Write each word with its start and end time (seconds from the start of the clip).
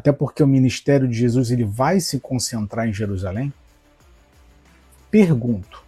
até 0.00 0.12
porque 0.12 0.42
o 0.42 0.46
ministério 0.46 1.06
de 1.06 1.14
Jesus 1.14 1.50
ele 1.50 1.62
vai 1.62 2.00
se 2.00 2.18
concentrar 2.18 2.88
em 2.88 2.92
Jerusalém? 2.92 3.52
Pergunto. 5.10 5.84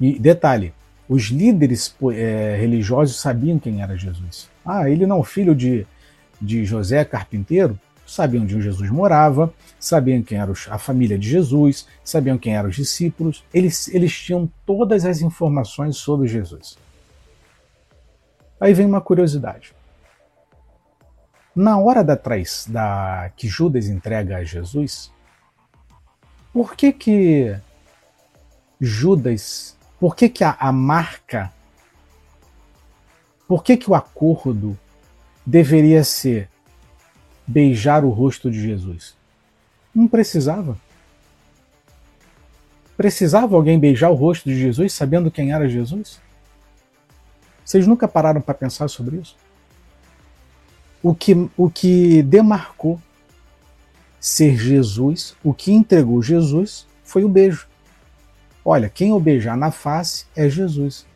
E 0.00 0.16
detalhe, 0.16 0.72
os 1.08 1.24
líderes 1.24 1.92
é, 2.12 2.56
religiosos 2.56 3.20
sabiam 3.20 3.58
quem 3.58 3.82
era 3.82 3.96
Jesus. 3.96 4.48
Ah, 4.64 4.88
ele 4.88 5.04
não 5.04 5.24
filho 5.24 5.52
de, 5.52 5.84
de 6.40 6.64
José 6.64 7.04
carpinteiro? 7.04 7.76
Sabiam 8.06 8.44
onde 8.44 8.62
Jesus 8.62 8.88
morava, 8.88 9.52
sabiam 9.80 10.22
quem 10.22 10.38
era 10.38 10.52
a 10.70 10.78
família 10.78 11.18
de 11.18 11.28
Jesus, 11.28 11.88
sabiam 12.04 12.38
quem 12.38 12.54
eram 12.54 12.68
os 12.68 12.76
discípulos, 12.76 13.44
eles, 13.52 13.88
eles 13.88 14.12
tinham 14.12 14.48
todas 14.64 15.04
as 15.04 15.22
informações 15.22 15.96
sobre 15.96 16.28
Jesus. 16.28 16.78
Aí 18.60 18.72
vem 18.74 18.86
uma 18.86 19.00
curiosidade. 19.00 19.72
Na 21.54 21.78
hora 21.78 22.04
da 22.04 22.16
traição 22.16 22.72
da 22.72 23.30
que 23.36 23.48
Judas 23.48 23.86
entrega 23.86 24.36
a 24.36 24.44
Jesus, 24.44 25.12
por 26.52 26.74
que 26.74 26.92
que 26.92 27.56
Judas, 28.80 29.76
por 29.98 30.16
que 30.16 30.28
que 30.28 30.44
a, 30.44 30.56
a 30.58 30.72
marca, 30.72 31.52
por 33.46 33.62
que 33.62 33.76
que 33.76 33.90
o 33.90 33.94
acordo 33.94 34.78
deveria 35.44 36.04
ser 36.04 36.48
beijar 37.46 38.04
o 38.04 38.10
rosto 38.10 38.50
de 38.50 38.60
Jesus? 38.60 39.16
Não 39.94 40.06
precisava. 40.06 40.78
Precisava 42.96 43.56
alguém 43.56 43.78
beijar 43.78 44.10
o 44.10 44.14
rosto 44.14 44.48
de 44.48 44.58
Jesus 44.58 44.92
sabendo 44.92 45.30
quem 45.30 45.52
era 45.52 45.68
Jesus? 45.68 46.20
Vocês 47.64 47.86
nunca 47.86 48.06
pararam 48.06 48.40
para 48.40 48.54
pensar 48.54 48.88
sobre 48.88 49.16
isso? 49.16 49.36
O 51.02 51.14
que, 51.14 51.48
o 51.56 51.70
que 51.70 52.22
demarcou 52.22 53.00
ser 54.20 54.56
Jesus, 54.56 55.34
o 55.42 55.54
que 55.54 55.72
entregou 55.72 56.22
Jesus, 56.22 56.86
foi 57.02 57.24
o 57.24 57.28
beijo. 57.28 57.66
Olha, 58.64 58.88
quem 58.88 59.12
o 59.12 59.18
beijar 59.18 59.56
na 59.56 59.70
face 59.70 60.26
é 60.36 60.48
Jesus. 60.48 61.06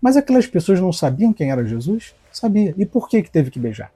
Mas 0.00 0.16
aquelas 0.16 0.46
pessoas 0.46 0.80
não 0.80 0.92
sabiam 0.92 1.32
quem 1.32 1.50
era 1.50 1.66
Jesus? 1.66 2.14
Sabia. 2.32 2.74
E 2.78 2.86
por 2.86 3.08
que, 3.08 3.22
que 3.22 3.30
teve 3.30 3.50
que 3.50 3.58
beijar? 3.58 3.92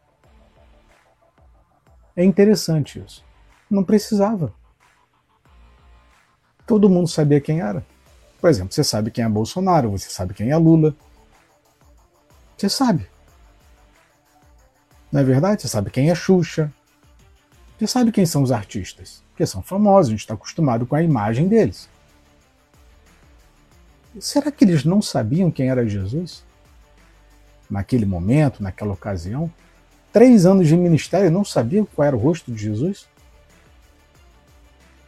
É 2.17 2.25
interessante 2.25 2.99
isso. 2.99 3.25
Não 3.71 3.85
precisava. 3.85 4.53
Todo 6.67 6.91
mundo 6.91 7.09
sabia 7.09 7.41
quem 7.41 7.61
era. 7.61 7.85
Por 8.41 8.51
exemplo, 8.51 8.73
você 8.73 8.83
sabe 8.83 9.11
quem 9.11 9.25
é 9.25 9.29
Bolsonaro, 9.29 9.91
você 9.91 10.11
sabe 10.11 10.35
quem 10.35 10.51
é 10.51 10.57
Lula. 10.57 10.95
Você 12.57 12.69
sabe. 12.69 13.07
Não 15.11 15.21
é 15.21 15.25
verdade? 15.25 15.63
Você 15.63 15.69
sabe 15.69 15.91
quem 15.91 16.11
é 16.11 16.15
Xuxa. 16.15 16.73
Você 17.79 17.87
sabe 17.87 18.13
quem 18.13 18.27
são 18.27 18.43
os 18.43 18.53
artistas. 18.53 19.23
Porque 19.31 19.47
são 19.47 19.63
famosos, 19.63 20.09
a 20.09 20.11
gente 20.11 20.21
está 20.21 20.35
acostumado 20.35 20.87
com 20.87 20.95
a 20.95 21.03
imagem 21.03 21.49
deles. 21.49 21.89
Será 24.19 24.51
que 24.51 24.65
eles 24.65 24.85
não 24.85 25.01
sabiam 25.01 25.51
quem 25.51 25.71
era 25.71 25.89
Jesus? 25.89 26.45
Naquele 27.71 28.05
momento, 28.05 28.63
naquela 28.63 28.93
ocasião? 28.93 29.51
Três 30.13 30.45
anos 30.45 30.67
de 30.67 30.77
ministério 30.77 31.31
não 31.31 31.45
sabiam 31.45 31.87
qual 31.87 32.07
era 32.07 32.17
o 32.17 32.19
rosto 32.19 32.51
de 32.53 32.61
Jesus? 32.61 33.09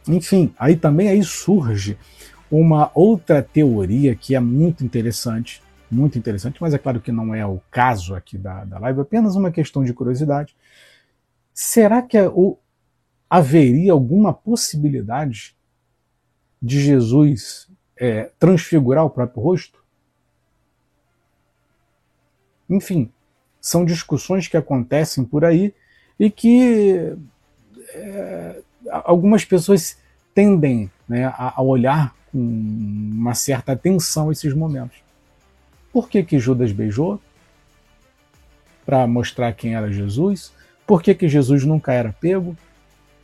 Enfim, 0.07 0.53
aí 0.57 0.75
também 0.75 1.09
aí 1.09 1.23
surge 1.23 1.97
uma 2.49 2.91
outra 2.93 3.41
teoria 3.41 4.15
que 4.15 4.35
é 4.35 4.39
muito 4.39 4.83
interessante, 4.83 5.61
muito 5.93 6.17
interessante, 6.17 6.57
mas 6.59 6.73
é 6.73 6.77
claro 6.77 6.99
que 6.99 7.11
não 7.11 7.33
é 7.33 7.45
o 7.45 7.61
caso 7.71 8.15
aqui 8.15 8.37
da, 8.37 8.63
da 8.65 8.79
live, 8.79 9.01
apenas 9.01 9.35
uma 9.35 9.51
questão 9.51 9.83
de 9.83 9.93
curiosidade. 9.93 10.55
Será 11.53 12.01
que 12.01 12.17
é 12.17 12.27
o, 12.27 12.57
haveria 13.29 13.91
alguma 13.91 14.33
possibilidade 14.33 15.55
de 16.61 16.81
Jesus 16.81 17.69
é, 17.95 18.31
transfigurar 18.39 19.05
o 19.05 19.09
próprio 19.09 19.43
rosto? 19.43 19.83
Enfim, 22.69 23.11
são 23.61 23.85
discussões 23.85 24.47
que 24.47 24.57
acontecem 24.57 25.23
por 25.23 25.45
aí 25.45 25.73
e 26.19 26.29
que 26.29 27.15
é, 27.89 28.61
algumas 28.89 29.45
pessoas 29.45 29.97
tendem 30.33 30.89
né, 31.07 31.25
a, 31.25 31.53
a 31.57 31.61
olhar 31.61 32.15
com 32.31 32.39
uma 32.39 33.35
certa 33.35 33.73
atenção 33.73 34.31
esses 34.31 34.53
momentos. 34.53 35.02
Por 35.93 36.09
que, 36.09 36.23
que 36.23 36.39
Judas 36.39 36.71
beijou? 36.71 37.21
Para 38.83 39.05
mostrar 39.05 39.53
quem 39.53 39.75
era 39.75 39.91
Jesus. 39.91 40.51
Por 40.87 41.03
que, 41.03 41.13
que 41.13 41.29
Jesus 41.29 41.63
nunca 41.63 41.93
era 41.93 42.11
pego? 42.11 42.57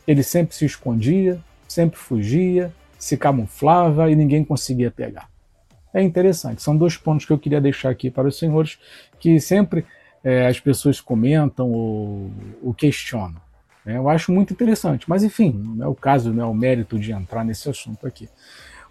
Ele 0.06 0.22
sempre 0.22 0.54
se 0.54 0.64
escondia, 0.64 1.40
sempre 1.66 1.98
fugia, 1.98 2.72
se 2.96 3.16
camuflava 3.16 4.08
e 4.08 4.14
ninguém 4.14 4.44
conseguia 4.44 4.90
pegar. 4.90 5.28
É 5.92 6.00
interessante. 6.00 6.62
São 6.62 6.76
dois 6.76 6.96
pontos 6.96 7.26
que 7.26 7.32
eu 7.32 7.38
queria 7.38 7.60
deixar 7.60 7.90
aqui 7.90 8.08
para 8.08 8.28
os 8.28 8.38
senhores, 8.38 8.78
que 9.18 9.40
sempre 9.40 9.84
é, 10.22 10.46
as 10.46 10.60
pessoas 10.60 11.00
comentam 11.00 11.68
ou, 11.72 12.30
ou 12.62 12.72
questionam. 12.72 13.40
É, 13.84 13.96
eu 13.96 14.08
acho 14.08 14.30
muito 14.30 14.52
interessante, 14.52 15.08
mas 15.08 15.24
enfim, 15.24 15.50
não 15.52 15.86
é 15.86 15.88
o 15.88 15.94
caso, 15.94 16.32
não 16.32 16.44
é 16.44 16.46
o 16.46 16.54
mérito 16.54 16.98
de 16.98 17.10
entrar 17.10 17.44
nesse 17.44 17.68
assunto 17.68 18.06
aqui. 18.06 18.28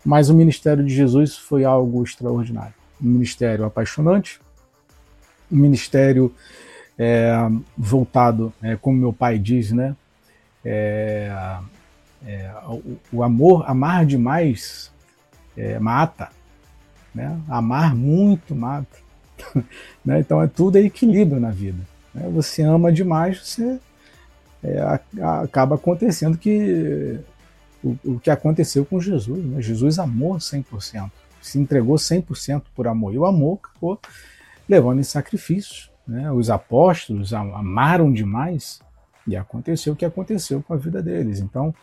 Mas 0.03 0.29
o 0.29 0.34
ministério 0.34 0.84
de 0.84 0.94
Jesus 0.94 1.38
foi 1.38 1.63
algo 1.63 2.03
extraordinário 2.03 2.73
um 3.02 3.08
ministério 3.08 3.66
apaixonante, 3.66 4.40
um 5.52 5.58
ministério 5.58 6.34
é, 6.98 7.34
voltado, 7.78 8.54
é, 8.62 8.76
como 8.76 8.98
meu 8.98 9.14
pai 9.14 9.40
diz, 9.40 9.72
né? 9.72 9.96
É, 10.64 11.32
é 12.26 12.52
o, 12.68 12.98
o, 13.14 13.24
amor, 13.24 13.64
amar 13.70 14.06
demais 14.06 14.92
é, 15.56 15.80
mata, 15.80 16.30
né? 17.16 17.40
Amar 17.48 17.96
muito 17.96 18.54
mata. 18.54 18.98
né? 20.04 20.20
Então 20.20 20.44
é 20.44 20.48
tudo 20.48 20.78
é 20.78 20.81
equilíbrio 20.81 21.40
na 21.40 21.52
vida. 21.52 21.80
Né? 22.14 22.30
Você 22.34 22.62
ama 22.62 22.92
demais, 22.92 23.40
você 23.40 23.80
acaba 25.42 25.76
acontecendo 25.76 26.38
que 26.38 27.18
o, 27.81 27.96
o, 28.04 28.20
que 28.20 28.30
aconteceu 28.30 28.86
com 28.86 29.00
Jesus. 29.00 29.44
Né? 29.46 29.62
Jesus 29.62 30.00
amou 30.00 30.36
100% 30.36 31.10
se 31.41 31.59
entregou 31.59 31.95
100% 31.95 32.63
por 32.75 32.88
amor. 32.88 33.13
E 33.13 33.17
o 33.17 33.25
amor 33.25 33.59
acabou 33.63 34.00
levando 34.67 35.00
em 35.00 35.03
sacrifício. 35.03 35.89
Né? 36.07 36.31
Os 36.31 36.50
apóstolos 36.50 37.33
amaram 37.33 38.11
demais 38.11 38.79
e 39.27 39.35
aconteceu 39.35 39.94
o 39.94 39.95
que 39.95 40.05
aconteceu 40.05 40.61
com 40.61 40.73
a 40.73 40.77
vida 40.77 41.01
deles. 41.01 41.39
Então, 41.39 41.73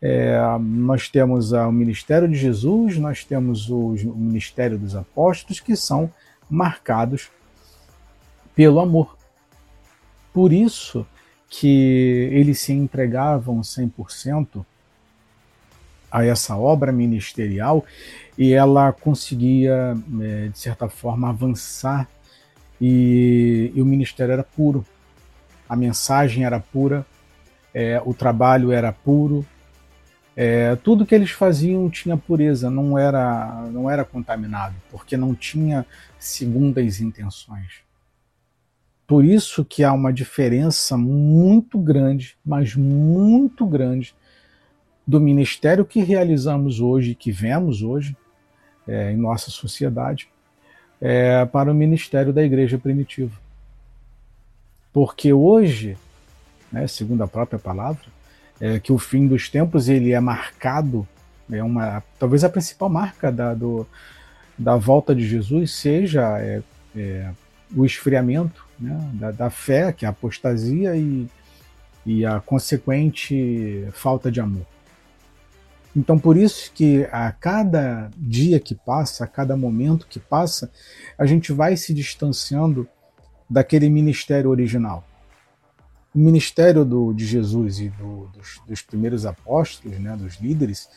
é, 0.00 0.38
nós 0.60 1.08
temos 1.08 1.52
o 1.52 1.72
ministério 1.72 2.28
de 2.28 2.36
Jesus, 2.36 2.98
nós 2.98 3.24
temos 3.24 3.70
o, 3.70 3.94
o 3.94 4.16
ministério 4.16 4.78
dos 4.78 4.94
apóstolos, 4.94 5.60
que 5.60 5.76
são 5.76 6.10
marcados 6.48 7.30
pelo 8.54 8.80
amor. 8.80 9.16
Por 10.32 10.52
isso 10.52 11.06
que 11.48 12.28
eles 12.32 12.60
se 12.60 12.72
entregavam 12.72 13.60
100% 13.60 14.64
a 16.10 16.24
essa 16.24 16.56
obra 16.56 16.92
ministerial 16.92 17.84
e 18.38 18.52
ela 18.52 18.92
conseguia, 18.92 19.96
é, 20.20 20.48
de 20.48 20.58
certa 20.58 20.88
forma, 20.88 21.28
avançar 21.28 22.08
e, 22.80 23.72
e, 23.74 23.80
o 23.80 23.86
ministério 23.86 24.32
era 24.32 24.44
puro, 24.44 24.84
a 25.68 25.74
mensagem 25.74 26.44
era 26.44 26.60
pura, 26.60 27.06
é, 27.72 28.00
o 28.04 28.12
trabalho 28.12 28.70
era 28.70 28.92
puro, 28.92 29.44
é, 30.36 30.76
tudo 30.76 31.06
que 31.06 31.14
eles 31.14 31.30
faziam 31.30 31.88
tinha 31.88 32.16
pureza, 32.16 32.68
não 32.68 32.98
era, 32.98 33.66
não 33.72 33.90
era 33.90 34.04
contaminado, 34.04 34.74
porque 34.90 35.16
não 35.16 35.34
tinha 35.34 35.86
segundas 36.18 37.00
intenções. 37.00 37.86
Por 39.06 39.24
isso 39.24 39.64
que 39.64 39.82
há 39.82 39.92
uma 39.92 40.12
diferença 40.12 40.96
muito 40.96 41.78
grande, 41.78 42.36
mas 42.44 42.74
muito 42.74 43.64
grande, 43.64 44.14
do 45.06 45.20
ministério 45.20 45.84
que 45.84 46.00
realizamos 46.00 46.80
hoje, 46.80 47.14
que 47.14 47.30
vemos 47.30 47.82
hoje, 47.82 48.16
é, 48.86 49.12
em 49.12 49.16
nossa 49.16 49.50
sociedade 49.50 50.28
é, 51.00 51.44
para 51.44 51.70
o 51.70 51.74
ministério 51.74 52.32
da 52.32 52.42
igreja 52.42 52.78
primitiva. 52.78 53.32
Porque 54.92 55.32
hoje, 55.32 55.96
né, 56.72 56.86
segundo 56.86 57.22
a 57.22 57.28
própria 57.28 57.58
palavra, 57.58 58.04
é 58.60 58.78
que 58.78 58.92
o 58.92 58.98
fim 58.98 59.26
dos 59.26 59.48
tempos 59.50 59.88
ele 59.88 60.12
é 60.12 60.20
marcado, 60.20 61.06
é 61.50 61.62
uma, 61.62 62.02
talvez 62.18 62.42
a 62.42 62.48
principal 62.48 62.88
marca 62.88 63.30
da, 63.30 63.54
do, 63.54 63.86
da 64.56 64.76
volta 64.76 65.14
de 65.14 65.26
Jesus 65.26 65.72
seja 65.72 66.38
é, 66.40 66.62
é, 66.96 67.30
o 67.76 67.84
esfriamento 67.84 68.64
né, 68.78 68.98
da, 69.14 69.30
da, 69.30 69.50
fé, 69.50 69.92
que 69.92 70.04
é 70.04 70.08
a 70.08 70.10
apostasia 70.10 70.96
e, 70.96 71.28
e 72.06 72.24
a 72.24 72.40
consequente 72.40 73.86
falta 73.92 74.32
de 74.32 74.40
amor. 74.40 74.66
Então, 75.96 76.18
por 76.18 76.36
isso 76.36 76.70
que 76.74 77.08
a 77.10 77.32
cada 77.32 78.10
dia 78.18 78.60
que 78.60 78.74
passa, 78.74 79.24
a 79.24 79.26
cada 79.26 79.56
momento 79.56 80.06
que 80.06 80.20
passa, 80.20 80.70
a 81.16 81.24
gente 81.24 81.54
vai 81.54 81.74
se 81.74 81.94
distanciando 81.94 82.86
daquele 83.48 83.88
ministério 83.88 84.50
original. 84.50 85.02
o 86.14 86.18
ministério 86.18 86.84
do, 86.84 87.14
de 87.14 87.24
Jesus 87.24 87.80
e 87.80 87.88
do, 87.88 88.26
dos, 88.28 88.60
dos, 88.68 88.82
primeiros 88.82 89.24
apóstolos, 89.24 89.98
né, 89.98 90.14
dos 90.16 90.34
líderes, 90.34 90.88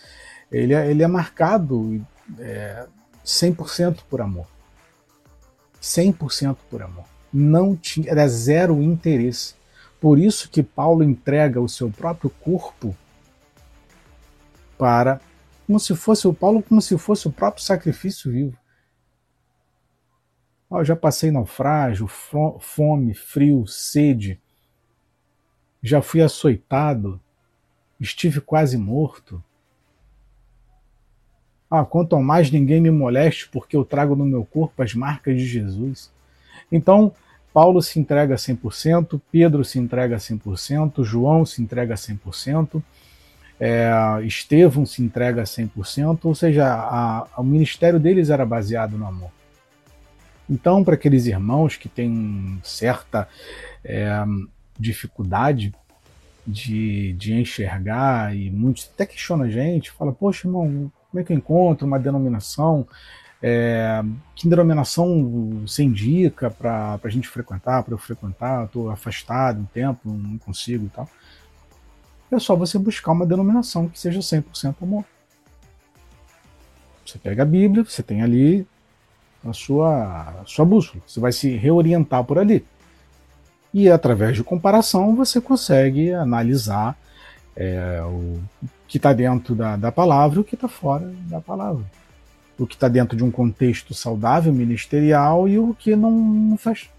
ele 0.51 0.73
é, 0.73 0.91
ele 0.91 1.01
é 1.01 1.07
marcado 1.07 2.05
é, 2.37 2.85
100% 3.25 3.99
por 4.09 4.19
amor. 4.19 4.47
100% 5.81 6.57
por 6.69 6.81
amor. 6.81 7.05
Não 7.31 7.73
tinha, 7.73 8.09
era 8.11 8.27
zero 8.27 8.81
interesse. 8.83 9.55
Por 10.01 10.19
isso 10.19 10.49
que 10.49 10.61
Paulo 10.61 11.03
entrega 11.03 11.61
o 11.61 11.69
seu 11.69 11.89
próprio 11.89 12.29
corpo 12.29 12.93
para 14.79 15.19
como 15.67 15.79
se 15.79 15.95
fosse 15.95 16.27
o 16.27 16.33
Paulo 16.33 16.63
como 16.63 16.81
se 16.81 16.97
fosse 16.97 17.27
o 17.27 17.31
próprio 17.31 17.63
sacrifício 17.63 18.31
vivo. 18.31 18.57
Eu 20.71 20.85
já 20.85 20.95
passei 20.95 21.29
naufrágio, 21.29 22.07
fome, 22.07 23.13
frio, 23.13 23.67
sede. 23.67 24.39
Já 25.81 26.01
fui 26.01 26.21
açoitado, 26.21 27.19
estive 27.99 28.39
quase 28.39 28.77
morto. 28.77 29.43
Ah, 31.69 31.85
quanto 31.85 32.15
ao 32.15 32.23
mais 32.23 32.49
ninguém 32.49 32.81
me 32.81 32.89
moleste, 32.89 33.49
porque 33.49 33.75
eu 33.75 33.85
trago 33.85 34.15
no 34.15 34.25
meu 34.25 34.45
corpo 34.45 34.81
as 34.81 34.93
marcas 34.93 35.35
de 35.35 35.45
Jesus. 35.45 36.11
Então, 36.71 37.13
Paulo 37.53 37.81
se 37.81 37.99
entrega 37.99 38.35
100%, 38.35 39.19
Pedro 39.31 39.63
se 39.63 39.79
entrega 39.79 40.17
100%, 40.17 41.03
João 41.03 41.45
se 41.45 41.61
entrega 41.61 41.95
100%, 41.95 42.81
é, 43.59 43.91
Estevão 44.23 44.85
se 44.85 45.03
entrega 45.03 45.43
100%, 45.43 46.19
ou 46.23 46.33
seja, 46.33 46.65
a, 46.65 47.19
a, 47.19 47.41
o 47.41 47.43
ministério 47.43 47.99
deles 47.99 48.29
era 48.29 48.45
baseado 48.45 48.97
no 48.97 49.05
amor. 49.05 49.31
Então, 50.49 50.83
para 50.83 50.95
aqueles 50.95 51.25
irmãos 51.25 51.75
que 51.75 51.87
têm 51.87 52.59
certa 52.63 53.27
é, 53.83 54.09
dificuldade 54.79 55.73
de, 56.47 57.13
de 57.13 57.33
enxergar, 57.33 58.35
e 58.35 58.49
muitos 58.49 58.89
até 58.91 59.05
questionam 59.05 59.45
a 59.45 59.49
gente, 59.49 59.91
fala, 59.91 60.11
poxa, 60.11 60.47
irmão, 60.47 60.91
como 61.11 61.21
é 61.21 61.23
que 61.23 61.31
eu 61.31 61.37
encontro 61.37 61.85
uma 61.85 61.99
denominação? 61.99 62.87
É, 63.41 64.03
que 64.35 64.49
denominação 64.49 65.61
você 65.65 65.83
indica 65.83 66.49
para 66.49 66.99
a 67.01 67.09
gente 67.09 67.27
frequentar, 67.27 67.83
para 67.83 67.93
eu 67.93 67.97
frequentar? 67.97 68.65
Estou 68.65 68.89
afastado 68.89 69.61
um 69.61 69.65
tempo, 69.65 70.09
não 70.11 70.37
consigo 70.37 70.85
e 70.85 70.89
tal. 70.89 71.07
É 72.31 72.37
só 72.39 72.55
você 72.55 72.77
buscar 72.77 73.11
uma 73.11 73.25
denominação 73.25 73.89
que 73.89 73.99
seja 73.99 74.19
100% 74.19 74.75
amor. 74.81 75.03
Você 77.05 77.17
pega 77.17 77.41
a 77.41 77.45
Bíblia, 77.45 77.83
você 77.83 78.03
tem 78.03 78.21
ali 78.21 78.67
a 79.43 79.51
sua, 79.51 80.41
a 80.41 80.45
sua 80.45 80.65
bússola, 80.65 81.01
você 81.07 81.19
vai 81.19 81.31
se 81.31 81.55
reorientar 81.55 82.23
por 82.23 82.37
ali. 82.37 82.63
E 83.73 83.89
através 83.89 84.35
de 84.35 84.43
comparação 84.43 85.15
você 85.15 85.39
consegue 85.41 86.11
analisar 86.13 86.97
é, 87.55 88.01
o 88.03 88.39
que 88.87 88.97
está 88.97 89.11
dentro 89.13 89.55
da, 89.55 89.75
da 89.75 89.91
palavra 89.91 90.39
e 90.39 90.41
o 90.41 90.43
que 90.43 90.55
está 90.55 90.67
fora 90.67 91.11
da 91.27 91.41
palavra. 91.41 91.83
O 92.57 92.67
que 92.67 92.75
está 92.75 92.87
dentro 92.87 93.17
de 93.17 93.23
um 93.23 93.31
contexto 93.31 93.93
saudável, 93.93 94.53
ministerial 94.53 95.47
e 95.47 95.57
o 95.57 95.73
que 95.73 95.95
não, 95.95 96.57
faz, 96.57 96.89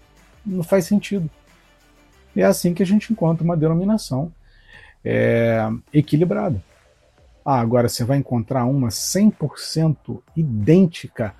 não 0.45 0.63
faz 0.63 0.85
sentido. 0.85 1.29
É 2.35 2.43
assim 2.43 2.73
que 2.73 2.81
a 2.81 2.85
gente 2.85 3.11
encontra 3.13 3.43
uma 3.43 3.55
denominação 3.55 4.31
é, 5.03 5.67
equilibrada. 5.93 6.61
Ah, 7.43 7.59
agora 7.59 7.89
você 7.89 8.03
vai 8.03 8.17
encontrar 8.17 8.65
uma 8.65 8.89
100% 8.89 10.21
idêntica 10.35 11.33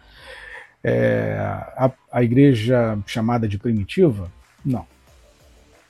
é, 0.83 1.35
à, 1.75 1.91
à 2.11 2.23
igreja 2.23 2.97
chamada 3.05 3.47
de 3.47 3.57
primitiva? 3.57 4.31
Não. 4.65 4.85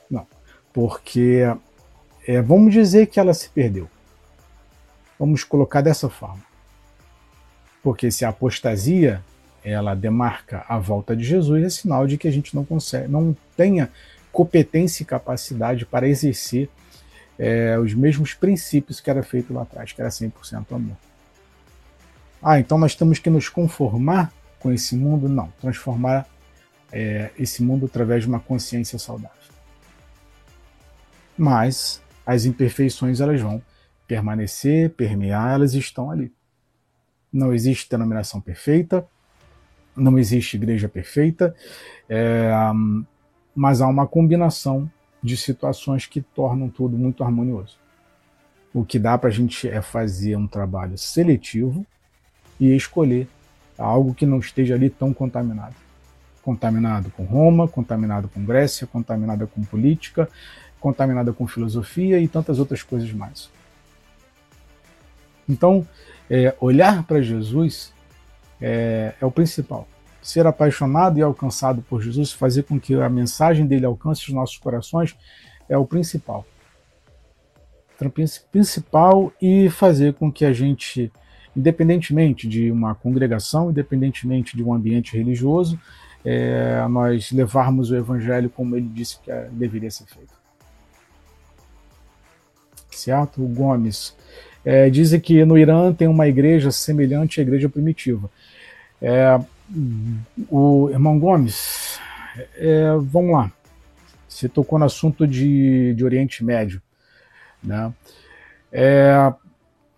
Não. 0.10 0.28
Porque 0.74 1.44
é, 2.28 2.42
vamos 2.42 2.74
dizer 2.74 3.08
que 3.08 3.20
ela 3.20 3.34
se 3.34 3.50
perdeu. 3.50 3.90
Vamos 5.18 5.44
colocar 5.44 5.82
dessa 5.82 6.10
forma. 6.10 6.44
Porque 7.82 8.12
se 8.12 8.26
a 8.26 8.30
apostasia 8.30 9.24
ela 9.64 9.96
demarca 9.96 10.66
a 10.68 10.78
volta 10.78 11.16
de 11.16 11.24
Jesus, 11.24 11.64
é 11.64 11.70
sinal 11.70 12.08
de 12.08 12.18
que 12.18 12.28
a 12.28 12.32
gente 12.32 12.56
não 12.56 12.66
consegue, 12.66 13.08
não 13.08 13.36
tenha 13.56 13.92
competência 14.32 15.04
e 15.04 15.06
capacidade 15.06 15.86
para 15.86 16.08
exercer 16.08 16.70
é, 17.44 17.76
os 17.80 17.96
mesmos 17.96 18.36
princípios 18.36 19.00
que 19.00 19.10
era 19.10 19.24
feito 19.24 19.52
lá 19.52 19.64
atrás, 19.64 19.92
que 19.92 20.00
era 20.00 20.12
100% 20.12 20.76
amor. 20.76 20.96
Ah, 22.40 22.60
então 22.60 22.78
nós 22.78 22.94
temos 22.94 23.18
que 23.18 23.32
nos 23.32 23.50
conformar 23.50 24.32
com 24.60 24.72
esse 24.72 24.96
mundo? 24.96 25.28
Não, 25.28 25.52
transformar 25.60 26.28
é, 26.92 27.32
esse 27.40 27.64
mundo 27.64 27.88
através 27.88 28.22
de 28.22 28.30
uma 28.30 28.40
consciência 28.40 29.00
saudável. 29.00 29.36
Mas 31.36 32.00
as 32.28 32.46
imperfeições 32.46 33.20
elas 33.20 33.42
vão 33.42 33.60
permanecer, 34.08 34.92
permear, 34.92 35.56
elas 35.56 35.74
estão 35.74 36.12
ali. 36.12 36.32
Não 37.34 37.52
existe 37.52 37.90
denominação 37.90 38.40
perfeita, 38.40 39.04
não 39.96 40.20
existe 40.20 40.58
igreja 40.58 40.88
perfeita, 40.88 41.56
é, 42.08 42.52
mas 43.56 43.82
há 43.82 43.88
uma 43.88 44.06
combinação 44.06 44.88
de 45.22 45.38
situações 45.38 46.06
que 46.06 46.22
tornam 46.22 46.70
tudo 46.70 46.98
muito 46.98 47.24
harmonioso. 47.24 47.78
O 48.74 48.86
que 48.86 48.98
dá 48.98 49.18
para 49.18 49.30
a 49.30 49.32
gente 49.32 49.68
é 49.68 49.82
fazer 49.82 50.36
um 50.36 50.48
trabalho 50.48 50.98
seletivo 50.98 51.86
e 52.60 52.76
escolher 52.76 53.28
algo 53.78 54.14
que 54.14 54.26
não 54.26 54.40
esteja 54.40 54.76
ali 54.76 54.90
tão 54.90 55.14
contaminado. 55.14 55.76
Contaminado 56.42 57.12
com 57.12 57.24
Roma, 57.24 57.68
contaminado 57.68 58.28
com 58.30 58.44
Grécia, 58.44 58.88
contaminado 58.88 59.48
com 59.48 59.64
política, 59.64 60.30
contaminada 60.80 61.32
com 61.34 61.48
filosofia 61.48 62.20
e 62.20 62.28
tantas 62.28 62.60
outras 62.60 62.82
coisas 62.82 63.12
mais. 63.12 63.50
Então, 65.48 65.86
é, 66.30 66.56
olhar 66.60 67.04
para 67.04 67.22
Jesus 67.22 67.94
é, 68.60 69.14
é 69.20 69.26
o 69.26 69.32
principal. 69.32 69.88
Ser 70.22 70.46
apaixonado 70.46 71.18
e 71.18 71.22
alcançado 71.22 71.82
por 71.82 72.02
Jesus, 72.02 72.32
fazer 72.32 72.64
com 72.64 72.80
que 72.80 72.94
a 72.96 73.10
mensagem 73.10 73.66
dele 73.66 73.86
alcance 73.86 74.28
os 74.28 74.34
nossos 74.34 74.58
corações, 74.58 75.16
é 75.68 75.78
o 75.78 75.86
principal. 75.86 76.46
Principal 78.52 79.32
e 79.42 79.70
fazer 79.70 80.14
com 80.14 80.32
que 80.32 80.44
a 80.44 80.52
gente, 80.52 81.12
independentemente 81.56 82.48
de 82.48 82.72
uma 82.72 82.96
congregação, 82.96 83.70
independentemente 83.70 84.58
de 84.58 84.63
um 84.63 84.74
ambiente 84.74 85.16
religioso, 85.16 85.80
é, 86.24 86.86
nós 86.90 87.32
levarmos 87.32 87.92
o 87.92 87.96
evangelho 87.96 88.50
como 88.50 88.75
ele 88.75 88.88
disse 88.88 89.20
que 89.20 89.32
é, 89.32 89.48
deveria 89.51 89.90
ser 89.90 90.06
feito. 90.06 90.34
Certo? 92.92 93.44
O 93.44 93.48
Gomes 93.48 94.16
é, 94.63 94.90
dizem 94.90 95.20
que 95.20 95.44
no 95.46 95.58
Irã 95.58 95.94
tem 95.94 96.08
uma 96.08 96.28
igreja 96.28 96.72
semelhante 96.72 97.40
à 97.40 97.44
igreja 97.44 97.68
primitiva. 97.68 98.30
É, 99.01 99.40
o 100.50 100.90
irmão 100.90 101.20
Gomes, 101.20 102.00
é, 102.56 102.92
vamos 103.00 103.32
lá. 103.32 103.51
Você 104.28 104.48
tocou 104.50 104.80
no 104.80 104.86
assunto 104.86 105.28
de, 105.28 105.94
de 105.94 106.04
Oriente 106.04 106.44
Médio. 106.44 106.82
Né? 107.63 107.94
É, 108.72 109.34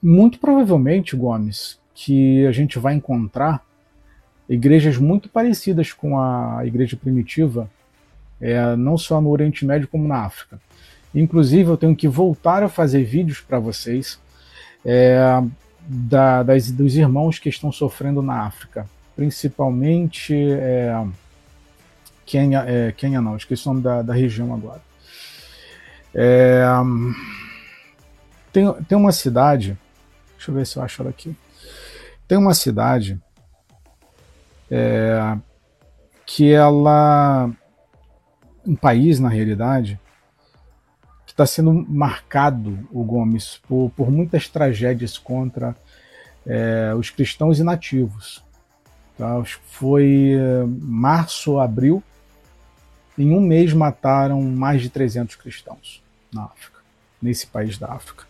muito 0.02 0.40
provavelmente, 0.40 1.16
Gomes, 1.16 1.80
que 1.94 2.46
a 2.46 2.52
gente 2.52 2.80
vai 2.80 2.96
encontrar 2.96 3.64
igrejas 4.50 4.98
muito 4.98 5.30
parecidas 5.30 5.94
com 5.94 6.20
a 6.20 6.66
igreja 6.66 6.98
primitiva, 6.98 7.70
é, 8.42 8.76
não 8.76 8.98
só 8.98 9.22
no 9.22 9.30
Oriente 9.30 9.66
Médio 9.66 9.88
como 9.88 10.08
na 10.08 10.26
África. 10.26 10.60
Inclusive, 11.16 11.70
eu 11.70 11.78
tenho 11.78 11.96
que 11.96 12.08
voltar 12.08 12.64
a 12.64 12.70
fazer 12.70 13.04
vídeos 13.04 13.40
para 13.40 13.60
vocês 13.60 14.20
é, 14.84 15.42
da, 15.88 16.44
das, 16.44 16.72
dos 16.72 16.96
irmãos 16.96 17.40
que 17.40 17.50
estão 17.50 17.72
sofrendo 17.72 18.22
na 18.22 18.42
África, 18.42 18.88
principalmente 19.16 20.34
é, 20.36 21.06
Quênia, 22.26 22.64
é, 22.68 22.92
Quênia 22.92 23.22
não, 23.22 23.36
esqueci 23.36 23.68
o 23.68 23.70
nome 23.70 23.84
da, 23.84 24.02
da 24.02 24.14
região 24.14 24.54
agora. 24.54 24.82
É, 26.14 26.64
tem, 28.52 28.72
tem 28.84 28.98
uma 28.98 29.12
cidade, 29.12 29.78
deixa 30.38 30.52
eu 30.52 30.56
ver 30.56 30.66
se 30.66 30.78
eu 30.78 30.84
acho 30.84 31.02
ela 31.02 31.10
aqui. 31.10 31.36
Tem 32.28 32.38
uma 32.38 32.54
cidade 32.54 33.20
é, 34.70 35.38
que 36.26 36.52
ela, 36.52 37.50
um 38.66 38.76
país 38.76 39.20
na 39.20 39.30
realidade, 39.30 40.00
está 41.34 41.46
sendo 41.48 41.74
marcado, 41.74 42.88
o 42.92 43.04
Gomes, 43.04 43.60
por, 43.68 43.92
por 43.96 44.12
muitas 44.12 44.48
tragédias 44.48 45.18
contra 45.18 45.76
é, 46.46 46.94
os 46.96 47.10
cristãos 47.10 47.60
e 47.60 47.64
nativos. 47.64 48.44
Tá? 49.18 49.44
Foi 49.72 50.34
é, 50.34 50.64
março, 50.66 51.60
abril, 51.60 52.04
em 53.18 53.32
um 53.32 53.40
mês 53.40 53.74
mataram 53.74 54.42
mais 54.42 54.82
de 54.82 54.90
300 54.90 55.36
cristãos 55.36 56.04
na 56.34 56.46
África, 56.46 56.80
nesse 57.22 57.46
país 57.48 57.78
da 57.78 57.92
África. 57.92 58.26